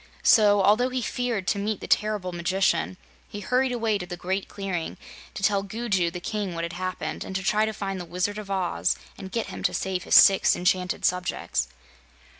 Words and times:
So, 0.23 0.63
although 0.63 0.89
he 0.89 0.99
feared 1.03 1.45
to 1.49 1.59
meet 1.59 1.79
the 1.79 1.85
terrible 1.85 2.31
magician, 2.31 2.97
he 3.27 3.39
hurried 3.41 3.71
away 3.71 3.99
to 3.99 4.07
the 4.07 4.17
Great 4.17 4.47
Clearing 4.47 4.97
to 5.35 5.43
tell 5.43 5.61
Gugu 5.61 6.09
the 6.09 6.19
King 6.19 6.55
what 6.55 6.63
had 6.63 6.73
happened 6.73 7.23
and 7.23 7.35
to 7.35 7.43
try 7.43 7.67
to 7.67 7.71
find 7.71 8.01
the 8.01 8.05
Wizard 8.05 8.39
of 8.39 8.49
Oz 8.49 8.95
and 9.15 9.31
get 9.31 9.49
him 9.53 9.61
to 9.61 9.75
save 9.75 10.05
his 10.05 10.15
six 10.15 10.55
enchanted 10.55 11.05
subjects. 11.05 11.67